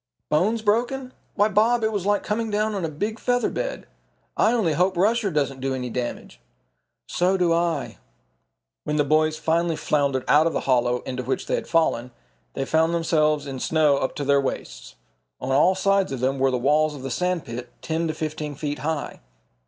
"Bones 0.29 0.63
broken? 0.63 1.13
Why, 1.35 1.47
Bob, 1.47 1.83
it 1.83 1.91
was 1.91 2.07
like 2.07 2.23
coming 2.23 2.49
down 2.49 2.73
on 2.73 2.83
a 2.83 2.89
big 2.89 3.19
feather 3.19 3.51
bed. 3.51 3.85
I 4.35 4.51
only 4.51 4.73
hope 4.73 4.97
Rusher 4.97 5.29
doesn't 5.29 5.59
do 5.61 5.75
any 5.75 5.91
damage." 5.91 6.41
"So 7.07 7.37
do 7.37 7.53
I." 7.53 7.99
When 8.83 8.95
the 8.95 9.03
boys 9.03 9.37
finally 9.37 9.75
floundered 9.75 10.23
out 10.27 10.47
of 10.47 10.53
the 10.53 10.61
hollow 10.61 11.01
into 11.01 11.21
which 11.21 11.45
they 11.45 11.53
had 11.53 11.67
fallen, 11.67 12.09
they 12.55 12.65
found 12.65 12.95
themselves 12.95 13.45
in 13.45 13.59
snow 13.59 13.97
up 13.97 14.15
to 14.15 14.25
their 14.25 14.41
waists. 14.41 14.95
On 15.39 15.51
all 15.51 15.75
sides 15.75 16.11
of 16.11 16.19
them 16.19 16.39
were 16.39 16.49
the 16.49 16.57
walls 16.57 16.95
of 16.95 17.03
the 17.03 17.11
sand 17.11 17.45
pit, 17.45 17.71
ten 17.83 18.07
to 18.07 18.15
fifteen 18.15 18.55
feet 18.55 18.79
high. 18.79 19.19